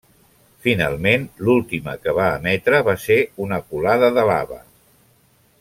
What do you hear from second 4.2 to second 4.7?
lava.